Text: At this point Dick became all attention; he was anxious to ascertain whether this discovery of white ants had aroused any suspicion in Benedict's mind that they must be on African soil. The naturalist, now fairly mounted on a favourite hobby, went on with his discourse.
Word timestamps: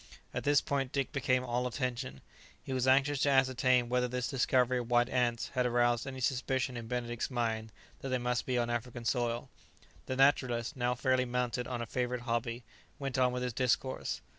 At 0.33 0.45
this 0.45 0.61
point 0.61 0.91
Dick 0.91 1.11
became 1.11 1.43
all 1.43 1.67
attention; 1.67 2.21
he 2.63 2.73
was 2.73 2.87
anxious 2.87 3.19
to 3.19 3.29
ascertain 3.29 3.87
whether 3.87 4.07
this 4.07 4.27
discovery 4.27 4.79
of 4.79 4.89
white 4.89 5.09
ants 5.09 5.49
had 5.49 5.67
aroused 5.67 6.07
any 6.07 6.19
suspicion 6.21 6.75
in 6.75 6.87
Benedict's 6.87 7.29
mind 7.29 7.71
that 7.99 8.09
they 8.09 8.17
must 8.17 8.47
be 8.47 8.57
on 8.57 8.71
African 8.71 9.05
soil. 9.05 9.47
The 10.07 10.15
naturalist, 10.15 10.75
now 10.75 10.95
fairly 10.95 11.25
mounted 11.25 11.67
on 11.67 11.83
a 11.83 11.85
favourite 11.85 12.23
hobby, 12.23 12.63
went 12.97 13.19
on 13.19 13.31
with 13.31 13.43
his 13.43 13.53
discourse. 13.53 14.21